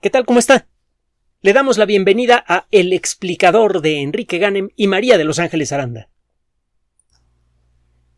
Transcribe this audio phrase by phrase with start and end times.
[0.00, 0.26] ¿Qué tal?
[0.26, 0.66] ¿Cómo está?
[1.40, 5.72] Le damos la bienvenida a El explicador de Enrique Ganem y María de Los Ángeles
[5.72, 6.10] Aranda.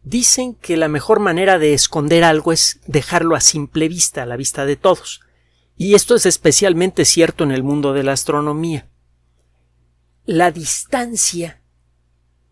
[0.03, 4.37] Dicen que la mejor manera de esconder algo es dejarlo a simple vista, a la
[4.37, 5.21] vista de todos.
[5.77, 8.89] Y esto es especialmente cierto en el mundo de la astronomía.
[10.27, 11.63] La distancia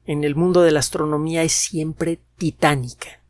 [0.05, 3.21] en el mundo de la astronomía es siempre titánica.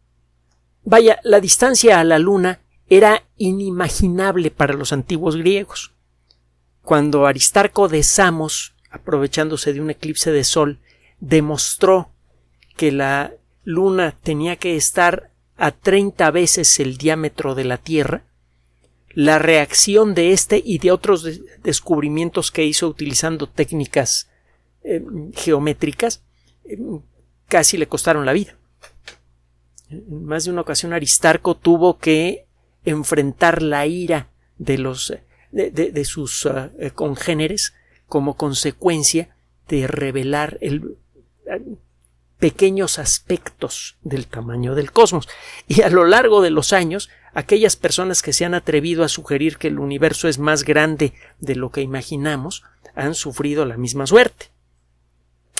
[0.84, 5.92] Vaya, la distancia a la Luna era inimaginable para los antiguos griegos.
[6.82, 10.78] Cuando Aristarco de Samos, aprovechándose de un eclipse de sol,
[11.20, 12.10] demostró
[12.76, 13.32] que la
[13.64, 18.24] Luna tenía que estar a 30 veces el diámetro de la Tierra,
[19.10, 24.28] la reacción de este y de otros descubrimientos que hizo utilizando técnicas
[24.84, 25.02] eh,
[25.34, 26.22] geométricas
[26.64, 26.78] eh,
[27.48, 28.56] casi le costaron la vida.
[29.88, 32.45] En más de una ocasión Aristarco tuvo que
[32.86, 35.12] enfrentar la ira de los
[35.52, 37.74] de, sus uh, eh, congéneres
[38.08, 39.36] como consecuencia
[39.68, 40.96] de revelar el,
[42.38, 45.28] pequeños aspectos del tamaño del cosmos.
[45.66, 49.56] Y a lo largo de los años, aquellas personas que se han atrevido a sugerir
[49.56, 52.62] que el universo es más grande de lo que imaginamos
[52.94, 54.50] han sufrido la misma suerte.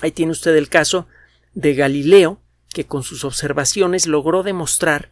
[0.03, 1.07] Ahí tiene usted el caso
[1.55, 2.41] de Galileo,
[2.73, 5.11] que con sus observaciones logró demostrar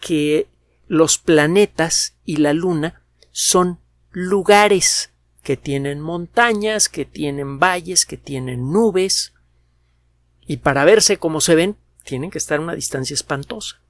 [0.00, 0.48] que
[0.90, 3.78] los planetas y la Luna son
[4.10, 9.32] lugares que tienen montañas, que tienen valles, que tienen nubes,
[10.48, 13.80] y para verse como se ven, tienen que estar a una distancia espantosa.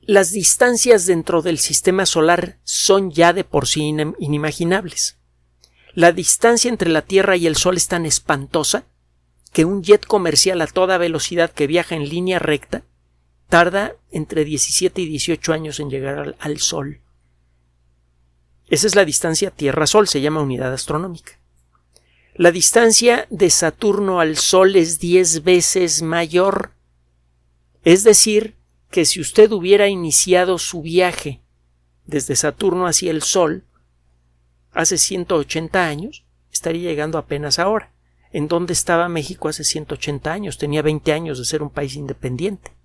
[0.00, 5.16] Las distancias dentro del sistema solar son ya de por sí inimaginables.
[5.94, 8.84] La distancia entre la Tierra y el Sol es tan espantosa
[9.52, 12.82] que un jet comercial a toda velocidad que viaja en línea recta
[13.48, 17.00] tarda entre 17 y 18 años en llegar al, Sol.
[18.68, 21.38] Esa es la distancia Tierra-Sol, se llama unidad astronómica.
[22.34, 26.72] La distancia de Saturno al Sol es 10 veces mayor.
[27.82, 28.56] Es decir,
[28.90, 31.40] que si usted hubiera iniciado su viaje
[32.04, 33.64] desde Saturno hacia el Sol
[34.72, 37.92] hace 180 años, estaría llegando apenas ahora.
[38.32, 40.58] ¿En dónde estaba México hace 180 años?
[40.58, 42.76] Tenía 20 años de ser un país independiente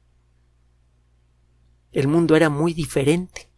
[1.91, 3.49] el mundo era muy diferente.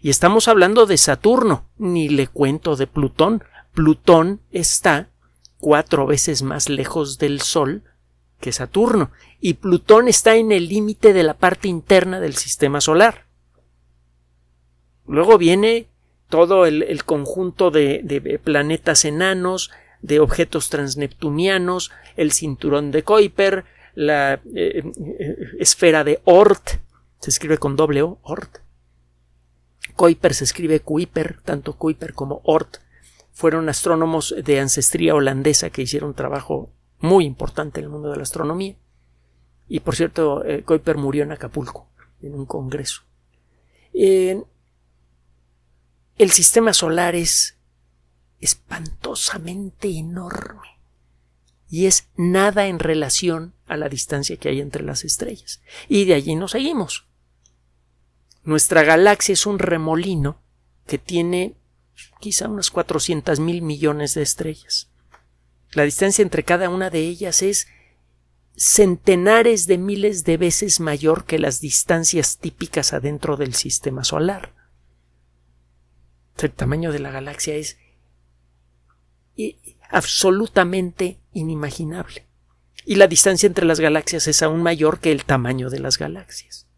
[0.00, 3.44] Y estamos hablando de Saturno, ni le cuento de Plutón.
[3.74, 5.10] Plutón está
[5.58, 7.82] cuatro veces más lejos del Sol
[8.40, 9.10] que Saturno,
[9.40, 13.26] y Plutón está en el límite de la parte interna del sistema solar.
[15.06, 15.88] Luego viene
[16.30, 19.70] todo el, conjunto de, planetas enanos,
[20.00, 23.64] de objetos transneptunianos, el cinturón de Kuiper,
[23.94, 26.78] la eh, eh, esfera de Oort,
[27.20, 28.58] se escribe con doble O, Ort.
[29.94, 32.78] Kuiper se escribe Kuiper, tanto Kuiper como Ort.
[33.32, 38.16] Fueron astrónomos de ancestría holandesa que hicieron un trabajo muy importante en el mundo de
[38.16, 38.76] la astronomía.
[39.68, 41.88] Y por cierto, eh, Kuiper murió en Acapulco,
[42.22, 43.02] en un congreso.
[43.92, 44.44] el
[46.30, 47.56] sistema solar es
[48.40, 50.80] espantosamente enorme
[51.70, 55.62] y es nada en relación a la distancia que hay entre las estrellas.
[55.88, 57.06] Y de allí nos seguimos.
[58.42, 60.40] Nuestra galaxia es un remolino
[60.86, 61.56] que tiene
[62.20, 64.90] quizá unas 400 mil millones de estrellas.
[65.72, 67.68] La distancia entre cada una de ellas es
[68.56, 74.54] centenares de miles de veces mayor que las distancias típicas adentro del sistema solar.
[76.38, 77.78] El tamaño de la galaxia es
[79.90, 82.26] absolutamente inimaginable.
[82.84, 86.69] Y la distancia entre las galaxias es aún mayor que el tamaño de las galaxias.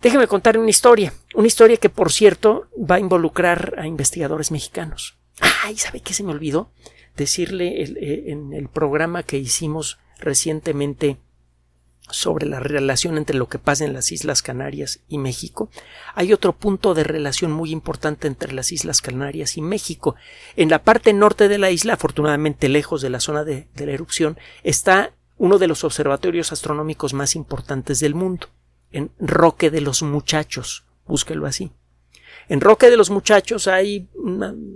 [0.00, 5.18] Déjeme contar una historia, una historia que por cierto va a involucrar a investigadores mexicanos.
[5.62, 6.70] Ay, ¿sabe qué se me olvidó?
[7.16, 11.18] Decirle eh, en el programa que hicimos recientemente
[12.10, 15.68] sobre la relación entre lo que pasa en las Islas Canarias y México,
[16.14, 20.16] hay otro punto de relación muy importante entre las Islas Canarias y México.
[20.56, 23.92] En la parte norte de la isla, afortunadamente lejos de la zona de, de la
[23.92, 28.48] erupción, está uno de los observatorios astronómicos más importantes del mundo
[28.92, 30.84] en Roque de los Muchachos.
[31.06, 31.72] Búsquelo así.
[32.50, 34.08] En Roque de los Muchachos hay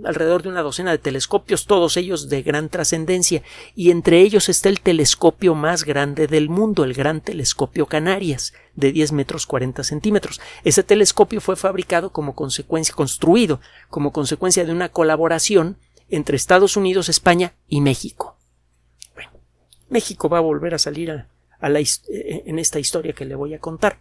[0.05, 3.43] alrededor de una docena de telescopios, todos ellos de gran trascendencia,
[3.75, 8.93] y entre ellos está el telescopio más grande del mundo, el Gran Telescopio Canarias, de
[8.93, 10.39] 10 metros 40 centímetros.
[10.63, 13.59] Ese telescopio fue fabricado como consecuencia, construido
[13.89, 15.77] como consecuencia de una colaboración
[16.09, 18.37] entre Estados Unidos, España y México.
[19.15, 19.31] Bueno,
[19.89, 21.27] México va a volver a salir a,
[21.61, 23.99] eh, en esta historia que le voy a contar.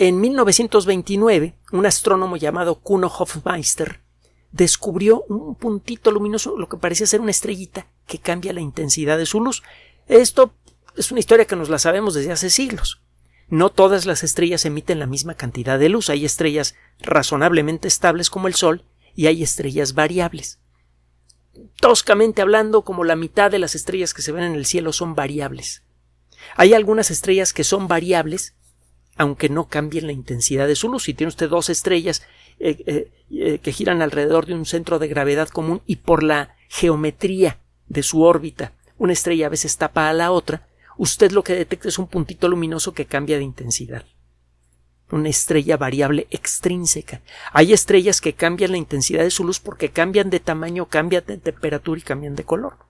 [0.00, 4.00] En 1929, un astrónomo llamado Kuno Hofmeister
[4.52, 9.26] descubrió un puntito luminoso, lo que parecía ser una estrellita, que cambia la intensidad de
[9.26, 9.64] su luz.
[10.06, 10.54] Esto
[10.96, 13.02] es una historia que nos la sabemos desde hace siglos.
[13.48, 16.10] No todas las estrellas emiten la misma cantidad de luz.
[16.10, 18.84] Hay estrellas razonablemente estables como el Sol
[19.16, 20.60] y hay estrellas variables.
[21.80, 25.16] Toscamente hablando, como la mitad de las estrellas que se ven en el cielo son
[25.16, 25.82] variables.
[26.54, 28.54] Hay algunas estrellas que son variables,
[29.18, 31.02] aunque no cambien la intensidad de su luz.
[31.02, 32.22] Si tiene usted dos estrellas
[32.60, 36.56] eh, eh, eh, que giran alrededor de un centro de gravedad común y por la
[36.68, 41.54] geometría de su órbita, una estrella a veces tapa a la otra, usted lo que
[41.54, 44.04] detecta es un puntito luminoso que cambia de intensidad.
[45.10, 47.22] Una estrella variable extrínseca.
[47.52, 51.38] Hay estrellas que cambian la intensidad de su luz porque cambian de tamaño, cambian de
[51.38, 52.87] temperatura y cambian de color.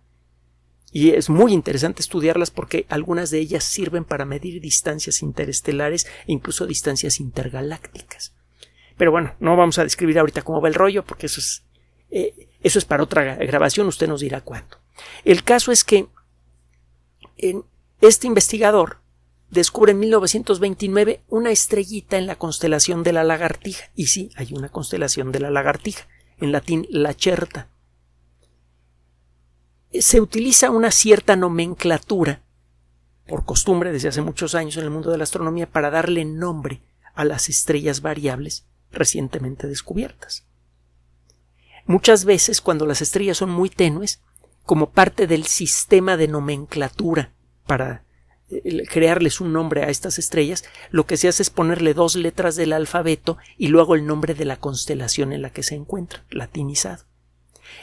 [0.90, 6.32] Y es muy interesante estudiarlas porque algunas de ellas sirven para medir distancias interestelares e
[6.32, 8.35] incluso distancias intergalácticas.
[8.96, 11.64] Pero bueno, no vamos a describir ahorita cómo va el rollo porque eso es,
[12.11, 14.79] eh, eso es para otra grabación, usted nos dirá cuándo.
[15.25, 16.08] El caso es que
[18.00, 18.99] este investigador
[19.50, 23.91] descubre en 1929 una estrellita en la constelación de la lagartija.
[23.94, 26.06] Y sí, hay una constelación de la lagartija,
[26.38, 27.69] en latín la cherta.
[29.93, 32.43] Se utiliza una cierta nomenclatura,
[33.26, 36.82] por costumbre desde hace muchos años en el mundo de la astronomía, para darle nombre
[37.14, 40.46] a las estrellas variables recientemente descubiertas.
[41.87, 44.20] Muchas veces, cuando las estrellas son muy tenues,
[44.64, 47.32] como parte del sistema de nomenclatura
[47.67, 48.05] para
[48.50, 52.56] eh, crearles un nombre a estas estrellas, lo que se hace es ponerle dos letras
[52.56, 57.05] del alfabeto y luego el nombre de la constelación en la que se encuentra, latinizado.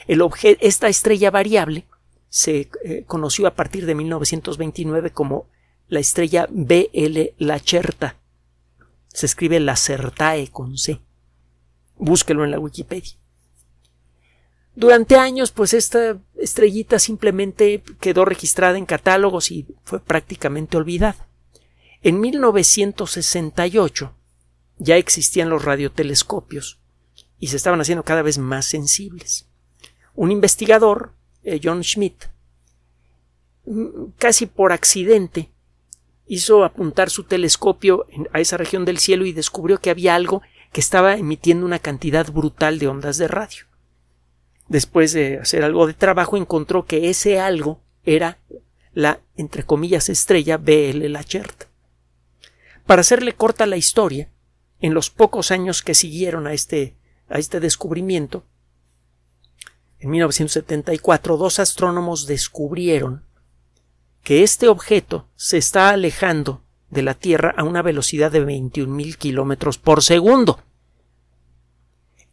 [0.06, 0.22] El
[0.60, 1.86] esta estrella variable
[2.28, 5.48] se eh, conoció a partir de 1929 como
[5.88, 8.16] la estrella BL Lacerta.
[9.08, 11.00] Se escribe Lacertae con C.
[11.96, 13.12] Búsquelo en la Wikipedia.
[14.74, 21.26] Durante años, pues esta estrellita simplemente quedó registrada en catálogos y fue prácticamente olvidada.
[22.02, 24.14] En 1968
[24.78, 26.78] ya existían los radiotelescopios
[27.38, 29.46] y se estaban haciendo cada vez más sensibles.
[30.14, 31.14] Un investigador,
[31.46, 32.24] eh, John Schmidt,
[33.64, 35.48] mm, casi por accidente,
[36.26, 40.80] hizo apuntar su telescopio a esa región del cielo y descubrió que había algo que
[40.80, 43.64] estaba emitiendo una cantidad brutal de ondas de radio
[44.68, 48.38] después de hacer algo de trabajo, encontró que ese algo era
[48.92, 51.64] la, entre comillas, estrella BL Lachert.
[52.86, 54.30] Para hacerle corta la historia,
[54.80, 56.96] en los pocos años que siguieron a este,
[57.28, 58.44] a este descubrimiento,
[59.98, 63.24] en 1974, dos astrónomos descubrieron
[64.22, 69.78] que este objeto se está alejando de la Tierra a una velocidad de 21.000 kilómetros
[69.78, 70.60] por segundo.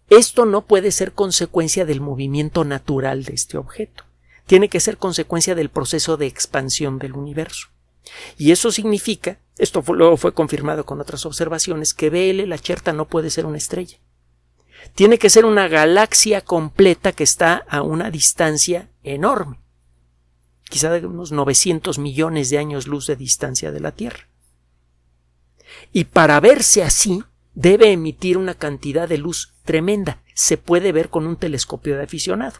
[0.09, 4.03] Esto no puede ser consecuencia del movimiento natural de este objeto.
[4.45, 7.69] Tiene que ser consecuencia del proceso de expansión del universo.
[8.37, 13.07] Y eso significa, esto luego fue confirmado con otras observaciones, que BL la cherta no
[13.07, 13.97] puede ser una estrella.
[14.95, 19.59] Tiene que ser una galaxia completa que está a una distancia enorme,
[20.65, 24.27] quizá de unos 900 millones de años luz de distancia de la Tierra.
[25.91, 30.21] Y para verse así, debe emitir una cantidad de luz tremenda.
[30.33, 32.59] Se puede ver con un telescopio de aficionado.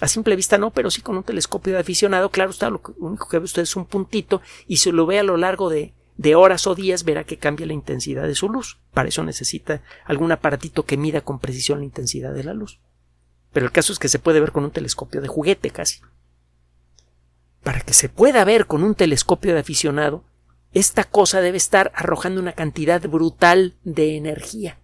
[0.00, 3.28] A simple vista no, pero sí con un telescopio de aficionado, claro está, lo único
[3.28, 6.34] que ve usted es un puntito y si lo ve a lo largo de, de
[6.34, 8.78] horas o días verá que cambia la intensidad de su luz.
[8.92, 12.80] Para eso necesita algún aparatito que mida con precisión la intensidad de la luz.
[13.52, 16.00] Pero el caso es que se puede ver con un telescopio de juguete casi.
[17.62, 20.24] Para que se pueda ver con un telescopio de aficionado,
[20.72, 24.78] esta cosa debe estar arrojando una cantidad brutal de energía.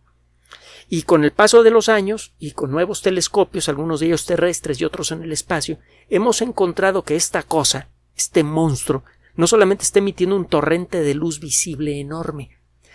[0.89, 4.81] Y con el paso de los años, y con nuevos telescopios, algunos de ellos terrestres
[4.81, 9.05] y otros en el espacio, hemos encontrado que esta cosa, este monstruo,
[9.37, 12.51] no solamente está emitiendo un torrente de luz visible enorme,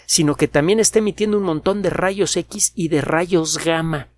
[0.06, 4.10] sino que también está emitiendo un montón de rayos X y de rayos gamma.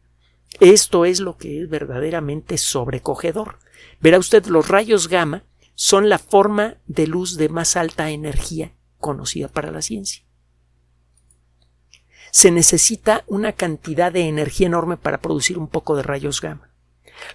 [0.59, 3.59] Esto es lo que es verdaderamente sobrecogedor.
[3.99, 5.43] Verá usted los rayos gamma
[5.75, 10.23] son la forma de luz de más alta energía conocida para la ciencia.
[12.31, 16.71] Se necesita una cantidad de energía enorme para producir un poco de rayos gamma.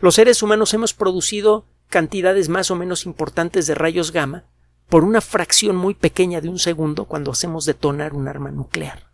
[0.01, 4.45] Los seres humanos hemos producido cantidades más o menos importantes de rayos gamma
[4.89, 9.11] por una fracción muy pequeña de un segundo cuando hacemos detonar un arma nuclear.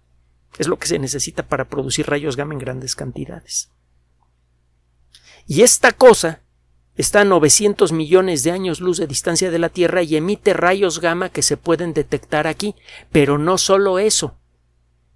[0.59, 3.71] Es lo que se necesita para producir rayos gamma en grandes cantidades.
[5.47, 6.43] Y esta cosa
[6.95, 11.01] está a 900 millones de años luz de distancia de la Tierra y emite rayos
[11.01, 12.75] gamma que se pueden detectar aquí.
[13.11, 14.37] Pero no solo eso.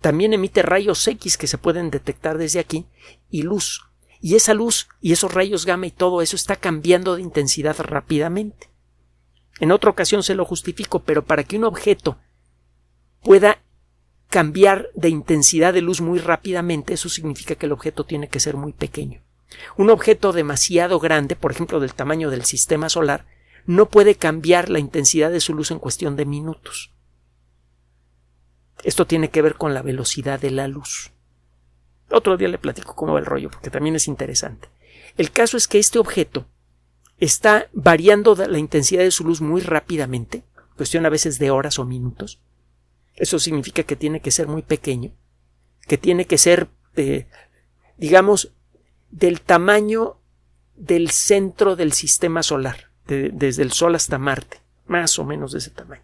[0.00, 2.86] también emite rayos X que se pueden detectar desde aquí
[3.30, 3.82] y luz.
[4.20, 8.71] Y esa luz y esos rayos gamma y todo eso está cambiando de intensidad rápidamente.
[9.60, 12.18] En otra ocasión se lo justifico, pero para que un objeto
[13.22, 13.58] pueda
[14.28, 18.56] cambiar de intensidad de luz muy rápidamente, eso significa que el objeto tiene que ser
[18.56, 19.20] muy pequeño.
[19.76, 23.26] Un objeto demasiado grande, por ejemplo del tamaño del sistema solar,
[23.66, 26.90] no puede cambiar la intensidad de su luz en cuestión de minutos.
[28.82, 31.12] Esto tiene que ver con la velocidad de la luz.
[32.10, 34.68] Otro día le platico cómo va el rollo, porque también es interesante.
[35.16, 36.46] El caso es que este objeto
[37.24, 40.42] está variando la intensidad de su luz muy rápidamente,
[40.76, 42.42] cuestión a veces de horas o minutos.
[43.14, 45.12] Eso significa que tiene que ser muy pequeño,
[45.86, 47.28] que tiene que ser, eh,
[47.96, 48.52] digamos,
[49.10, 50.18] del tamaño
[50.74, 55.70] del centro del sistema solar, desde el Sol hasta Marte, más o menos de ese
[55.70, 56.02] tamaño.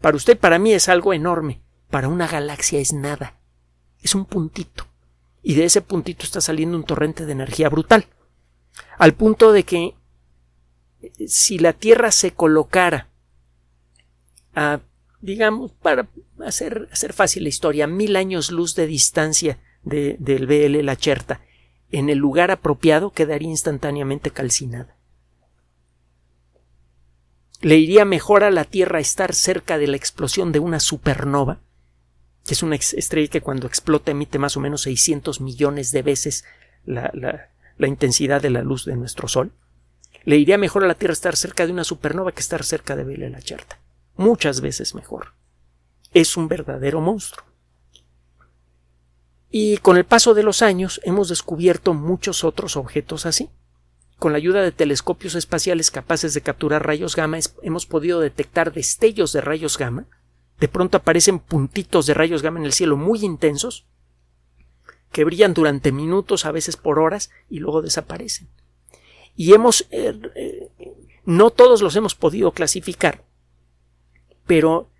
[0.00, 3.38] Para usted, para mí es algo enorme, para una galaxia es nada,
[4.00, 4.86] es un puntito,
[5.42, 8.06] y de ese puntito está saliendo un torrente de energía brutal,
[8.96, 9.94] al punto de que
[11.26, 13.08] si la Tierra se colocara
[14.54, 14.80] a,
[15.20, 16.08] digamos, para
[16.44, 21.40] hacer, hacer fácil la historia, mil años luz de distancia del BL La Cherta,
[21.90, 24.96] en el lugar apropiado quedaría instantáneamente calcinada.
[27.60, 31.60] Le iría mejor a la Tierra estar cerca de la explosión de una supernova,
[32.44, 36.44] que es una estrella que cuando explota emite más o menos 600 millones de veces
[36.84, 37.10] la,
[37.78, 39.52] la intensidad de la luz de nuestro Sol.
[40.26, 43.04] Le iría mejor a la Tierra estar cerca de una supernova que estar cerca de
[43.04, 43.78] Vela la Cherta.
[44.16, 45.34] Muchas veces mejor.
[46.12, 47.46] Es un verdadero monstruo.
[49.50, 53.50] Y con el paso de los años hemos descubierto muchos otros objetos así.
[54.18, 59.32] Con la ayuda de telescopios espaciales capaces de capturar rayos gamma hemos podido detectar destellos
[59.32, 60.06] de rayos gamma.
[60.58, 63.86] De pronto aparecen puntitos de rayos gamma en el cielo muy intensos
[65.12, 68.48] que brillan durante minutos, a veces por horas, y luego desaparecen.
[69.36, 70.70] Y hemos eh, eh,
[71.24, 73.24] no todos los hemos podido clasificar,
[74.46, 74.90] pero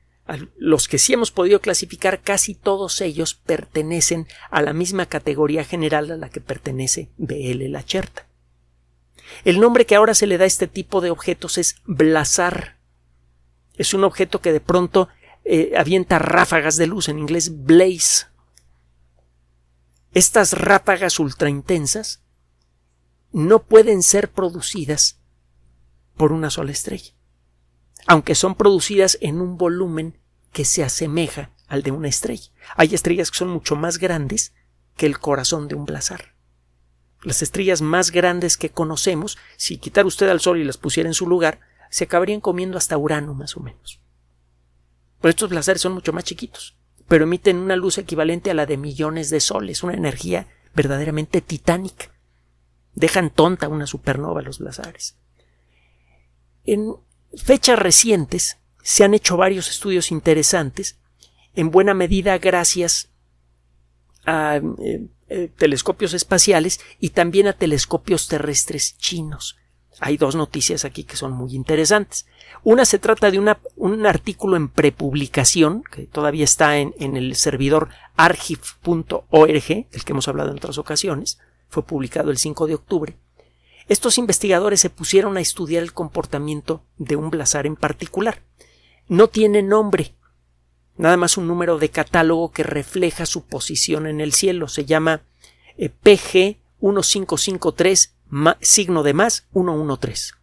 [0.56, 6.10] los que sí hemos podido clasificar, casi todos ellos pertenecen a la misma categoría general
[6.10, 8.26] a la que pertenece BL Lacherta.
[9.44, 12.78] El nombre que ahora se le da a este tipo de objetos es blazar.
[13.74, 15.08] Es un objeto que de pronto
[15.44, 18.26] eh, avienta ráfagas de luz, en inglés blaze.
[20.12, 22.25] Estas ráfagas ultraintensas
[23.36, 25.20] no pueden ser producidas
[26.16, 27.16] por una sola estrella
[28.06, 30.18] aunque son producidas en un volumen
[30.52, 32.50] que se asemeja al de una estrella.
[32.76, 34.54] Hay estrellas que son mucho más grandes
[34.96, 36.34] que el corazón de un blazar.
[37.22, 41.14] Las estrellas más grandes que conocemos, si quitar usted al Sol y las pusiera en
[41.14, 44.00] su lugar, se acabarían comiendo hasta Urano más o menos.
[45.20, 46.76] Pero estos blazares son mucho más chiquitos,
[47.08, 52.12] pero emiten una luz equivalente a la de millones de soles, una energía verdaderamente titánica.
[52.96, 55.16] Dejan tonta una supernova los blazares.
[56.64, 56.96] En
[57.36, 60.98] fechas recientes se han hecho varios estudios interesantes,
[61.54, 63.10] en buena medida gracias
[64.24, 69.56] a eh, eh, telescopios espaciales y también a telescopios terrestres chinos.
[70.00, 72.26] Hay dos noticias aquí que son muy interesantes.
[72.62, 77.88] Una se trata de un artículo en prepublicación, que todavía está en, en el servidor
[78.16, 83.16] argif.org, el que hemos hablado en otras ocasiones, fue publicado el 5 de octubre,
[83.88, 88.42] estos investigadores se pusieron a estudiar el comportamiento de un blazar en particular.
[89.08, 90.14] No tiene nombre,
[90.96, 94.66] nada más un número de catálogo que refleja su posición en el cielo.
[94.66, 95.22] Se llama
[95.76, 98.14] eh, PG 1553
[98.60, 100.34] signo de más 113.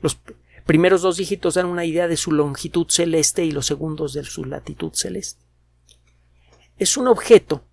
[0.00, 0.18] Los
[0.64, 4.46] primeros dos dígitos dan una idea de su longitud celeste y los segundos de su
[4.46, 5.44] latitud celeste.
[6.78, 7.64] Es un objeto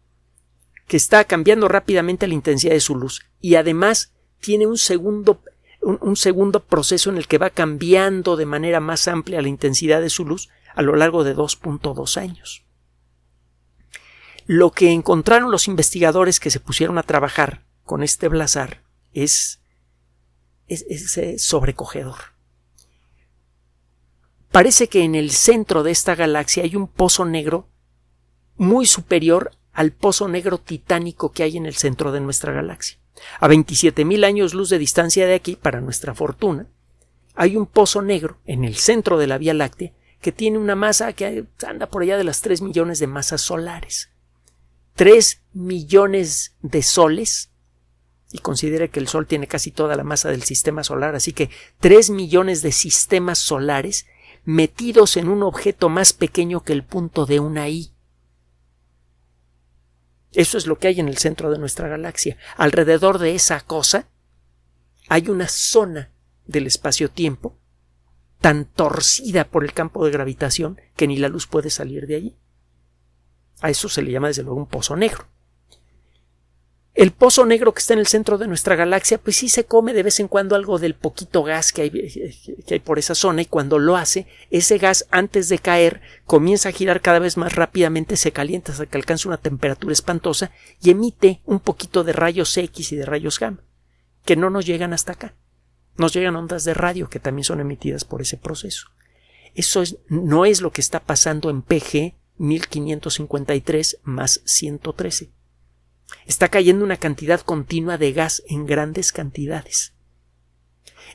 [0.90, 5.42] que está cambiando rápidamente la intensidad de su luz y además tiene un segundo,
[5.82, 10.10] un, segundo proceso en el que va cambiando de manera más amplia la intensidad de
[10.10, 12.66] su luz a lo largo de 2.2 años.
[14.48, 18.82] Lo que encontraron los investigadores que se pusieron a trabajar con este blazar
[19.14, 19.62] es,
[20.68, 22.34] es, es, eh, sobrecogedor.
[24.52, 27.68] Parece que en el centro de esta galaxia hay un pozo negro
[28.58, 33.00] muy superior al pozo negro titánico que hay en el centro de nuestra galaxia.
[33.40, 36.68] A 27.000 años luz de distancia de aquí, para nuestra fortuna,
[37.34, 41.14] hay un pozo negro en el centro de la Vía Láctea que tiene una masa
[41.14, 44.10] que anda por allá de las 3 millones de masas solares.
[44.96, 47.52] 3 millones de soles,
[48.34, 51.50] y considere que el Sol tiene casi toda la masa del sistema solar, así que
[51.80, 54.08] 3 millones de sistemas solares
[54.44, 57.94] metidos en un objeto más pequeño que el punto de una I.
[60.34, 62.38] Eso es lo que hay en el centro de nuestra galaxia.
[62.58, 64.08] Alrededor de esa cosa
[65.08, 66.12] hay una zona
[66.46, 67.58] del espacio-tiempo
[68.40, 72.38] tan torcida por el campo de gravitación que ni la luz puede salir de allí.
[73.62, 75.28] A eso se le llama desde luego un pozo negro.
[77.00, 79.94] El pozo negro que está en el centro de nuestra galaxia, pues sí se come
[79.94, 83.42] de vez en cuando algo del poquito gas que hay, que hay, por esa zona
[83.42, 87.56] y cuando lo hace, ese gas antes de caer comienza a girar cada vez más
[87.56, 90.52] rápidamente, se calienta hasta que alcanza una temperatura espantosa
[90.82, 93.64] y emite un poquito de rayos X y de rayos gamma,
[94.26, 95.36] que no nos llegan hasta acá.
[95.96, 98.90] Nos llegan ondas de radio que también son emitidas por ese proceso.
[99.56, 105.39] Eso no es lo que está pasando en PG 1553 más 113.
[106.26, 109.94] Está cayendo una cantidad continua de gas en grandes cantidades.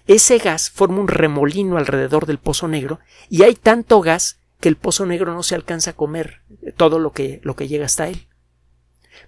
[0.07, 4.77] Ese gas forma un remolino alrededor del pozo negro y hay tanto gas que el
[4.77, 6.43] pozo negro no se alcanza a comer
[6.77, 8.27] todo lo que, lo que llega hasta él.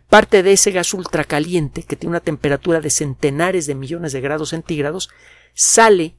[0.08, 4.50] Parte de ese gas ultracaliente, que tiene una temperatura de centenares de millones de grados
[4.50, 5.10] centígrados,
[5.54, 6.16] sale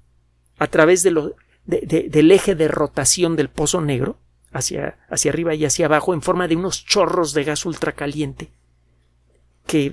[0.57, 4.19] a través del eje de rotación del pozo negro,
[4.51, 8.51] hacia, hacia arriba y hacia abajo, en forma de unos chorros de gas ultracaliente,
[9.67, 9.85] que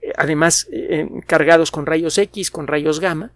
[0.00, 3.32] eh, además eh, cargados con rayos X, con rayos gamma,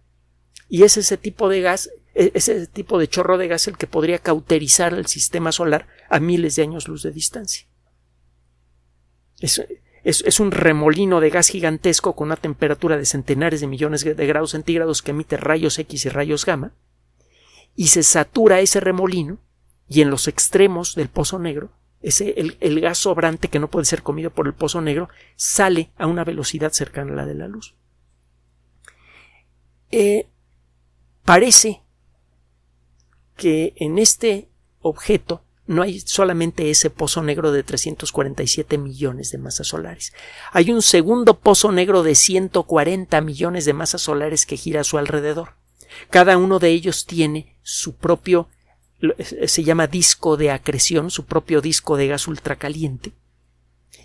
[0.69, 3.87] y es ese tipo de gas, e, ese tipo de chorro de gas el que
[3.87, 7.69] podría cauterizar el sistema solar a miles de años luz de distancia.
[9.39, 9.63] Es,
[10.05, 14.53] es, un remolino de gas gigantesco con una temperatura de centenares de millones de grados
[14.53, 16.73] centígrados que emite rayos X y rayos gamma,
[17.75, 19.39] y se satura ese remolino,
[19.89, 21.73] y en los extremos del pozo negro,
[22.03, 26.07] ese, el, gas sobrante que no puede ser comido por el pozo negro, sale a
[26.07, 27.75] una velocidad cercana a la de la luz.
[29.91, 30.27] Eh,
[31.25, 31.83] parece
[33.37, 34.49] que en este
[34.81, 40.13] objeto no hay solamente ese pozo negro de 347 millones de masas solares.
[40.53, 44.99] Hay un segundo pozo negro de 140 millones de masas solares que gira a su
[44.99, 45.55] alrededor.
[46.11, 48.49] Cada uno de ellos tiene su propio
[49.21, 53.13] se llama disco de acreción, su propio disco de gas ultracaliente,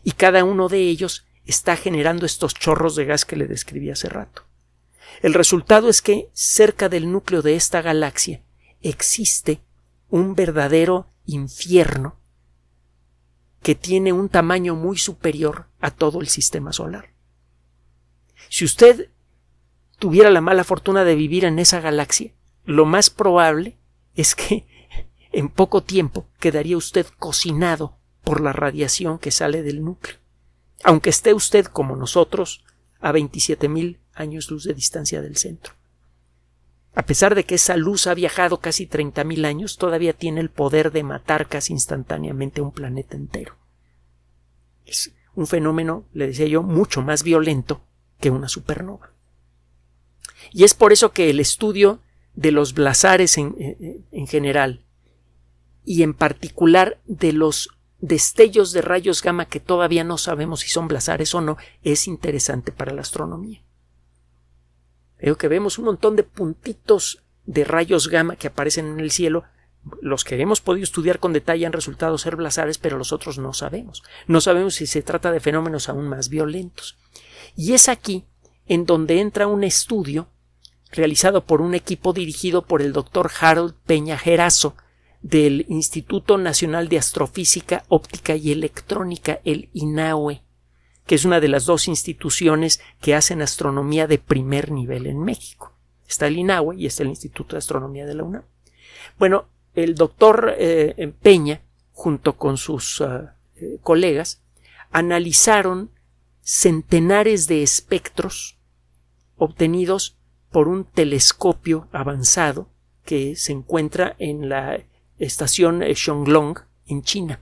[0.03, 4.10] y cada uno de ellos está generando estos chorros de gas que le describí hace
[4.10, 4.43] rato.
[5.21, 8.41] El resultado es que cerca del núcleo de esta galaxia
[8.81, 9.62] existe
[10.10, 12.19] un verdadero infierno
[13.62, 17.13] que tiene un tamaño muy superior a todo el sistema solar.
[18.49, 19.10] Si usted
[19.99, 22.33] tuviera la mala fortuna de vivir en esa galaxia,
[22.65, 23.77] lo más probable
[24.15, 24.65] es que
[25.31, 30.17] en poco tiempo quedaría usted cocinado por la radiación que sale del núcleo,
[30.83, 32.63] aunque esté usted como nosotros
[32.99, 35.73] a 27.000 años luz de distancia del centro.
[36.95, 40.91] A pesar de que esa luz ha viajado casi 30.000 años, todavía tiene el poder
[40.91, 43.55] de matar casi instantáneamente un planeta entero.
[44.83, 47.81] Es un fenómeno, le decía yo, mucho más violento
[48.19, 49.11] que una supernova.
[50.51, 51.99] Y es por eso que el estudio
[52.33, 53.55] de los blazares en,
[54.11, 54.83] en general
[55.88, 57.69] y en particular de los
[58.00, 62.73] destellos de rayos gamma que todavía no sabemos si son blazares o no, es interesante
[62.73, 63.63] para la astronomía.
[65.17, 69.45] Veo que vemos un montón de puntitos de rayos gamma que aparecen en el cielo.
[70.02, 73.54] Los que hemos podido estudiar con detalle han resultado ser blazares, pero los otros no
[73.54, 74.04] sabemos.
[74.28, 76.97] No sabemos si se trata de fenómenos aún más violentos.
[77.56, 78.26] Y es aquí
[78.65, 80.28] en donde entra un estudio
[80.91, 84.76] realizado por un equipo dirigido por el doctor Harold Peña Gerazo
[85.21, 90.41] del Instituto Nacional de Astrofísica, Óptica y Electrónica, el INAUE
[91.08, 95.73] que es una de las dos instituciones que hacen astronomía de primer nivel en México.
[96.08, 98.43] Está el INAHUE y está el Instituto de Astronomía de la UNAM.
[99.17, 101.62] Bueno, el doctor eh, Peña,
[101.93, 104.41] junto con sus ah, eh, colegas,
[104.91, 105.91] analizaron
[106.41, 108.58] centenares de espectros
[109.38, 110.17] obtenidos
[110.51, 112.69] por un telescopio avanzado
[113.06, 114.82] que se encuentra en la
[115.17, 116.56] estación Xiongling
[116.88, 117.41] en China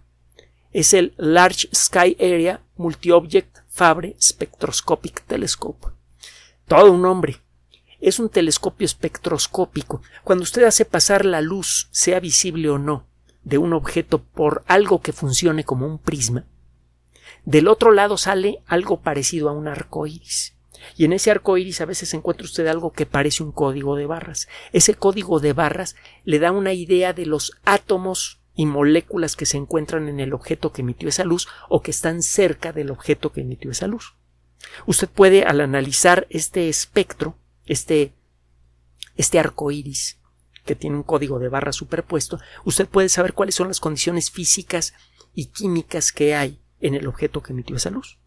[0.76, 5.88] es el Large Sky Area Multi-Object Fabre Spectroscopic Telescope.
[6.68, 7.42] Todo un nombre.
[8.02, 10.02] Es un telescopio espectroscópico.
[10.26, 13.08] Cuando usted hace pasar la luz, sea visible o no,
[13.46, 16.44] de un objeto por algo que funcione como un prisma,
[17.46, 20.55] del otro lado sale algo parecido a un arco iris.
[20.98, 24.06] Y en ese arco iris a veces encuentra usted algo que parece un código de
[24.06, 24.48] barras.
[24.74, 29.58] Ese código de barras le da una idea de los átomos y moléculas que se
[29.58, 33.42] encuentran en el objeto que emitió esa luz o que están cerca del objeto que
[33.42, 34.16] emitió esa luz.
[34.86, 38.14] Usted puede, al analizar este espectro, este,
[39.18, 40.20] este arco iris,
[40.66, 44.94] que tiene un código de barra superpuesto, usted puede saber cuáles son las condiciones físicas
[45.34, 48.18] y químicas que hay en el objeto que emitió esa luz.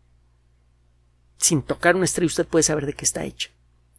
[1.38, 3.50] Sin tocar una estrella usted puede saber de qué está hecha.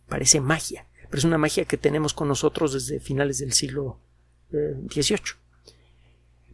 [0.08, 4.00] Parece magia, pero es una magia que tenemos con nosotros desde finales del siglo
[4.52, 5.16] XVIII.
[5.16, 5.20] Eh,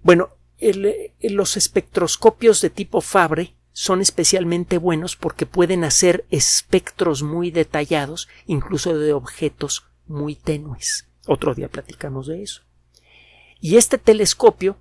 [0.03, 0.29] bueno,
[1.21, 8.97] los espectroscopios de tipo Fabre son especialmente buenos porque pueden hacer espectros muy detallados, incluso
[8.97, 11.07] de objetos muy tenues.
[11.27, 12.61] Otro día platicamos de eso.
[13.59, 14.77] Y este telescopio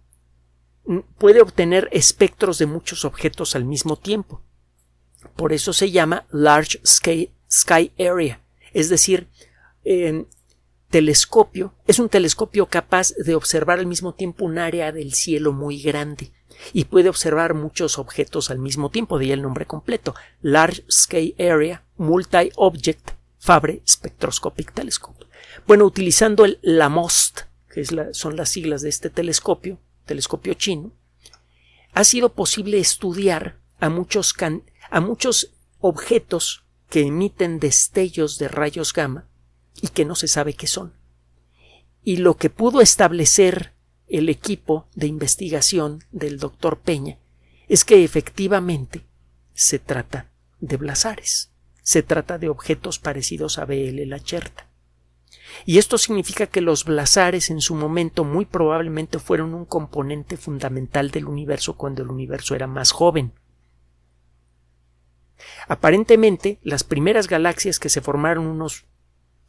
[0.85, 4.43] mm, puede obtener espectros de muchos objetos al mismo tiempo.
[5.37, 8.41] Por eso se llama Large Sky, Area,
[8.73, 9.29] es decir,
[10.91, 11.75] telescopio.
[11.87, 16.33] Es un telescopio capaz de observar al mismo tiempo un área del cielo muy grande
[16.73, 21.35] y puede observar muchos objetos al mismo tiempo, de ahí el nombre completo, Large Scale
[21.39, 25.27] Area Multi-Object Fabre Spectroscopic Telescope.
[25.67, 27.41] Bueno, utilizando el LAMOST,
[27.73, 30.93] que son las siglas de este telescopio, telescopio chino,
[31.93, 34.33] ha sido posible estudiar a muchos,
[34.95, 39.27] a muchos objetos que emiten destellos de rayos gamma
[39.83, 40.93] y que no se sabe qué son.
[42.05, 43.73] Y lo que pudo establecer
[44.07, 47.19] el equipo de investigación del doctor Peña
[47.67, 49.05] es que efectivamente
[49.53, 50.31] se trata
[50.61, 51.51] de blazares,
[51.83, 54.69] se trata de objetos parecidos a BL Lacherta.
[55.67, 61.11] Y esto significa que los blazares en su momento muy probablemente fueron un componente fundamental
[61.11, 63.33] del universo cuando el universo era más joven.
[65.69, 68.85] Aparentemente, las primeras galaxias que se formaron unos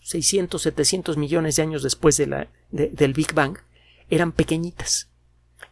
[0.02, 3.58] 600, 700 millones de años después de la, del Big Bang
[4.10, 5.10] eran pequeñitas.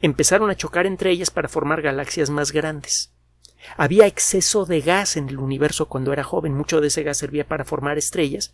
[0.01, 3.13] Empezaron a chocar entre ellas para formar galaxias más grandes.
[3.77, 7.47] Había exceso de gas en el universo cuando era joven, mucho de ese gas servía
[7.47, 8.53] para formar estrellas.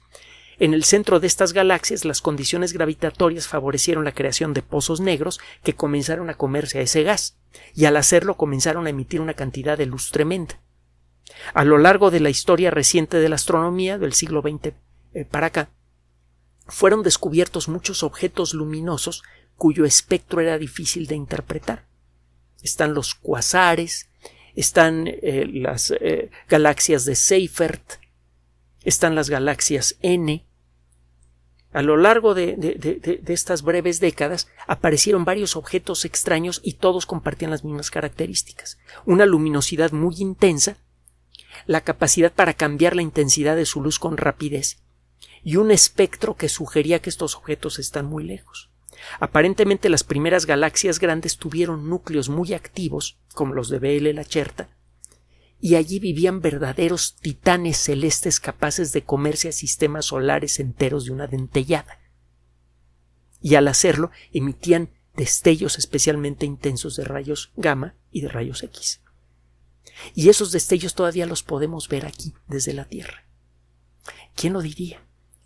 [0.59, 5.39] En el centro de estas galaxias las condiciones gravitatorias favorecieron la creación de pozos negros
[5.63, 7.37] que comenzaron a comerse a ese gas,
[7.73, 10.59] y al hacerlo comenzaron a emitir una cantidad de luz tremenda.
[11.53, 14.73] A lo largo de la historia reciente de la astronomía del siglo XX
[15.13, 15.69] eh, para acá,
[16.67, 19.23] fueron descubiertos muchos objetos luminosos
[19.57, 21.85] cuyo espectro era difícil de interpretar.
[22.61, 24.09] Están los cuasares,
[24.55, 27.99] están eh, las eh, galaxias de Seifert,
[28.83, 30.45] están las galaxias N.
[31.71, 37.63] A lo largo de, estas breves décadas aparecieron varios objetos extraños y todos compartían las
[37.63, 38.79] mismas características.
[39.05, 40.77] Una luminosidad muy intensa,
[41.65, 44.79] la capacidad para cambiar la intensidad de su luz con rapidez
[45.43, 48.69] y un espectro que sugería que estos objetos están muy lejos.
[49.19, 54.69] Aparentemente las primeras galaxias grandes tuvieron núcleos muy activos, como los de BL Lacherta,
[55.61, 61.27] y allí vivían verdaderos titanes celestes capaces de comerse a sistemas solares enteros de una
[61.27, 61.99] dentellada.
[63.41, 69.01] Y al hacerlo emitían destellos especialmente intensos de rayos gamma y de rayos X.
[70.19, 73.23] Y esos destellos todavía los podemos ver aquí, desde la Tierra.
[74.35, 75.01] ¿Quién lo diría?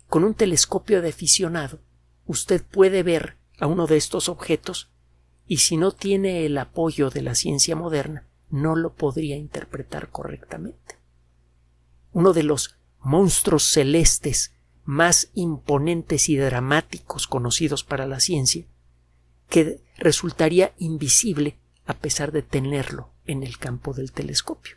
[0.08, 1.78] Con un telescopio de aficionado,
[2.26, 4.90] usted puede ver a uno de estos objetos
[5.46, 10.98] y si no tiene el apoyo de la ciencia moderna, no lo podría interpretar correctamente.
[12.10, 18.66] Uno de los monstruos celestes más imponentes y dramáticos conocidos para la ciencia,
[19.48, 24.76] que resultaría invisible a pesar de tenerlo en el campo del telescopio.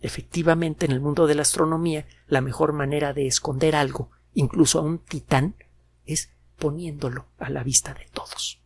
[0.00, 4.82] Efectivamente, en el mundo de la astronomía, la mejor manera de esconder algo, incluso a
[4.82, 5.56] un titán,
[6.04, 8.60] es poniéndolo a la vista de todos.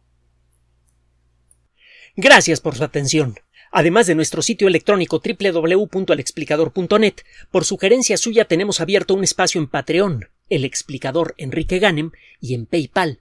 [2.16, 3.37] Gracias por su atención.
[3.73, 7.14] Además de nuestro sitio electrónico www.alexplicador.net,
[7.51, 12.66] por sugerencia suya tenemos abierto un espacio en Patreon, el explicador Enrique Ganem, y en
[12.66, 13.20] PayPal,